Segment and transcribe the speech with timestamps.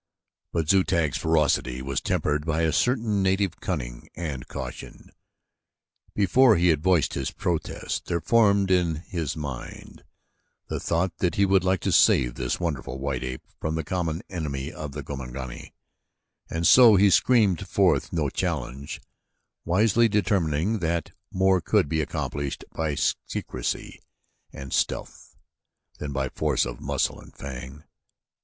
[0.51, 5.11] But Zu tag's ferocity was tempered by a certain native cunning and caution.
[6.15, 10.03] Before he had voiced his protest there formed in his mind
[10.69, 14.23] the thought that he would like to save this wonderful white ape from the common
[14.27, 15.71] enemy, the Gomangani,
[16.49, 19.01] and so he screamed forth no challenge,
[19.65, 22.95] wisely determining that more could be accomplished by
[23.27, 23.99] secrecy
[24.51, 25.35] and stealth
[25.99, 27.83] than by force of muscle and fang.